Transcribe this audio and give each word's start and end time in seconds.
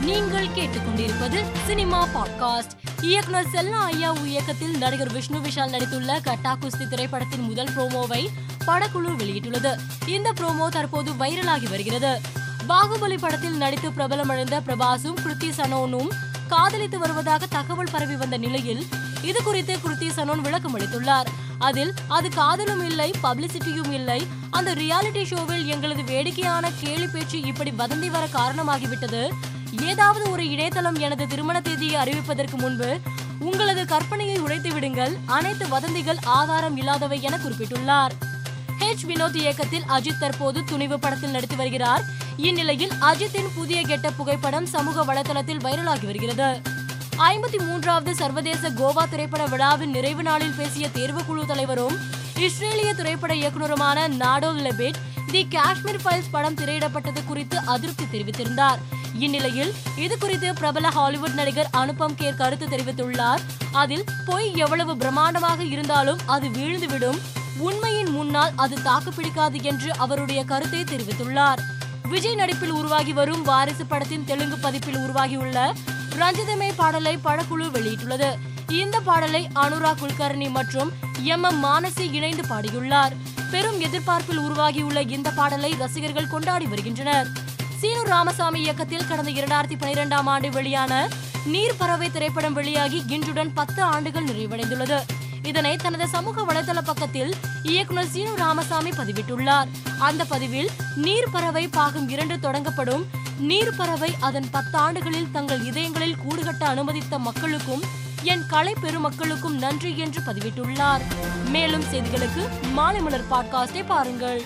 நீங்கள் 0.00 0.46
கேட்டுக்கொண்டிருப்பது 0.46 1.44
cinema 1.66 2.06
podcast. 2.06 3.02
இயக்குனர் 3.02 3.48
செல்லா 3.48 3.84
ஐயா 3.84 4.12
இயக்கத்தில் 4.12 4.78
நடிகர் 4.78 5.12
விஷ்ணு 5.12 5.38
விஷால் 5.38 5.70
நடித்துள்ள 5.70 6.20
கட்டா 6.20 6.54
குஸ்தி 6.60 6.88
திரைப்படத்தின் 6.88 7.40
முதல் 7.40 7.66
ப்ரோமோவை 7.66 8.28
படக்குழு 8.66 9.16
வெளியிட்டுள்ளது. 9.18 9.78
இந்த 10.08 10.32
ப்ரோமோ 10.32 10.68
தற்போது 10.68 11.12
வைரலாகி 11.12 11.70
வருகிறது. 11.70 12.20
பாகுபலி 12.68 13.18
படத்தில் 13.18 13.56
நடித்து 13.56 13.90
பிரபலமடைந்த 13.90 14.60
பிரபாசும் 14.66 15.18
கிருத்தி 15.24 15.50
சனோனும் 15.56 16.08
காதலித்து 16.48 16.98
வருவதாக 16.98 17.46
தகவல் 17.46 17.90
பரவி 17.92 18.16
வந்த 18.16 18.36
நிலையில் 18.36 18.86
இது 19.22 19.42
குறித்து 19.42 19.76
கிருத்தி 19.76 20.10
சனோன் 20.16 20.40
விளக்கம் 20.40 20.78
அளித்துள்ளார். 20.78 21.26
அதில் 21.58 21.94
அது 22.08 22.28
காதலும் 22.28 22.84
இல்லை 22.84 23.14
பப்ளிசிட்டியும் 23.22 23.90
இல்லை 23.90 24.26
அந்த 24.50 24.74
ரியாலிட்டி 24.74 25.24
ஷோவில் 25.24 25.66
எங்களது 25.66 26.04
வேடிக்கையான 26.04 26.70
கேலி 26.70 27.06
பேச்சு 27.06 27.40
இப்படி 27.40 27.70
வதந்தி 27.70 28.10
வர 28.10 28.26
காரணமாகிவிட்டது 28.26 29.30
ஏதாவது 29.82 30.30
ஒரு 30.30 30.50
இணையதளம் 30.50 30.98
எனது 30.98 31.26
திருமண 31.26 31.60
தேதியை 31.60 32.02
அறிவிப்பதற்கு 32.02 32.56
முன்பு 32.56 32.98
உங்களது 33.38 33.82
கற்பனையை 33.82 34.38
உடைத்து 34.38 34.72
விடுங்கள். 34.72 35.16
அனைத்து 35.26 35.68
வதந்திகள் 35.68 36.16
ஆதாரம் 36.24 36.76
இல்லாதவை 36.76 37.22
என 37.22 37.36
குறிப்பிட்டுள்ளார். 37.36 38.10
ஹெச் 38.80 39.06
வினோத் 39.06 39.34
இயக்கத்தில் 39.34 39.82
அஜித் 39.88 40.18
தற்போது 40.18 40.64
துணிவு 40.64 40.98
படத்தில் 40.98 41.30
நடித்து 41.30 41.56
வருகிறார். 41.56 42.02
இந்நிலையில் 42.36 42.90
அஜித்தின் 43.00 43.54
புதிய 43.54 43.82
கெட்ட 43.82 44.10
புகைப்படம் 44.10 44.66
சமூக 44.66 45.14
வலைதளத்தில் 45.14 45.62
வைரலாகி 45.62 46.04
வருகிறது. 46.04 46.60
ஐம்பத்தி 47.18 47.58
மூன்றாவது 47.58 48.14
சர்வதேச 48.14 48.70
கோவா 48.70 49.08
திரைப்பட 49.08 49.46
விழாவின் 49.46 49.90
நிறைவு 49.90 50.22
நாளில் 50.22 50.52
பேசிய 50.52 50.88
தேர்வுக்குழு 50.94 51.46
தலைவரும் 51.46 51.96
இஸ்ரேலிய 52.36 52.94
திரைப்பட 52.94 53.34
இயக்குனருமான 53.34 54.08
நாடோ 54.08 54.52
லெபிட் 54.52 54.94
தி 55.32 55.48
காஷ்மீர் 55.48 56.00
ஃபைல்ஸ் 56.04 56.30
படம் 56.30 56.54
திரையிடப்பட்டது 56.54 57.24
குறித்து 57.26 57.58
அதிருப்தி 57.58 58.04
தெரிவித்திருந்தார். 58.04 58.76
இந்நிலையில் 59.14 59.74
இது 59.96 60.18
குறித்து 60.18 60.54
பிரபல 60.54 60.90
ஹாலிவுட் 60.90 61.34
நடிகர் 61.34 61.68
அனுபம் 61.70 62.14
கேர் 62.14 62.36
கருத்து 62.36 62.66
தெரிவித்துள்ளார். 62.66 63.38
அதில் 63.72 64.04
பொய் 64.26 64.54
எவ்வளவு 64.54 64.94
பிரம்மாண்டமாக 64.94 65.70
இருந்தாலும் 65.70 66.18
அது 66.26 66.48
வீழ்ந்துவிடும். 66.48 67.18
உண்மையின் 67.58 68.10
முன்னால் 68.10 68.50
அது 68.56 68.76
தாக்குப்பிடிக்காது 68.84 69.62
என்று 69.62 69.96
அவருடைய 69.96 70.44
கருத்தை 70.44 70.80
தெரிவித்துள்ளார். 70.80 71.58
விஜய் 72.08 72.34
நடிப்பில் 72.34 72.70
உருவாகி 72.70 73.12
வரும் 73.12 73.42
வாரிசு 73.42 73.86
படத்தின் 73.86 74.24
தெலுங்கு 74.24 74.56
பதிப்பில் 74.56 74.96
உருவாகியுள்ள 74.96 75.74
ரஞ்சிதமே 76.18 76.72
பாடலை 76.76 77.18
படக்குழு 77.24 77.66
வெளியிட்டுள்ளது. 77.70 78.34
இந்த 78.68 79.00
பாடலை 79.00 79.48
அனுரா 79.54 79.94
குல்கர்ணி 80.00 80.50
மற்றும் 80.50 80.92
எம் 81.22 81.42
எம் 81.42 81.64
மானசி 81.64 82.12
இணைந்து 82.12 82.42
பாடியுள்ளார். 82.42 83.10
பெரும் 83.50 83.80
எதிர்பார்ப்பில் 83.80 84.38
உருவாகியுள்ள 84.38 85.00
இந்த 85.02 85.30
பாடலை 85.30 85.74
ரசிகர்கள் 85.78 86.28
கொண்டாடி 86.28 86.64
வருகின்றனர். 86.64 87.28
சீனு 87.80 88.04
ராமசாமி 88.04 88.60
இயக்கத்தில் 88.60 89.06
கடந்த 89.06 89.30
இரண்டாயிரத்தி 89.30 89.76
பனிரெண்டாம் 89.78 90.24
ஆண்டு 90.24 90.50
வெளியான 90.50 91.08
நீர் 91.44 91.76
பறவை 91.76 92.10
திரைப்படம் 92.10 92.52
வெளியாகி 92.52 93.04
இன்றுடன் 93.08 93.50
பத்து 93.54 93.82
ஆண்டுகள் 93.82 94.24
நிறைவடைந்துள்ளது. 94.24 95.00
இதனை 95.42 95.76
தனது 95.76 96.08
சமூக 96.08 96.42
வலைதள 96.42 96.80
பக்கத்தில் 96.80 97.34
இயக்குனர் 97.62 98.06
சீனு 98.06 98.36
ராமசாமி 98.36 98.90
பதிவிட்டுள்ளார். 98.90 99.68
அந்த 99.98 100.24
பதிவில் 100.24 100.70
நீர் 100.94 101.30
பறவை 101.30 101.68
பாகம் 101.68 102.08
இரண்டு 102.08 102.34
தொடங்கப்படும். 102.34 103.04
நீர் 103.38 103.76
பறவை 103.76 104.14
அதன் 104.20 104.48
பத்தாண்டுகளில் 104.52 105.30
தங்கள் 105.30 105.64
இதயங்களில் 105.64 106.16
கூடுகட்ட 106.16 106.62
அனுமதித்த 106.64 107.18
மக்களுக்கும் 107.18 107.82
என் 108.22 108.46
கலை 108.46 108.74
பெருமக்களுக்கும் 108.82 109.58
நன்றி 109.58 109.98
என்று 109.98 110.20
பதிவிட்டுள்ளார். 110.20 111.00
மேலும் 111.48 111.84
செய்திகளுக்கு 111.92 112.48
மாலை 112.72 113.00
மலர் 113.00 113.28
பாட்காஸ்டை 113.30 113.86
பாருங்கள். 113.86 114.42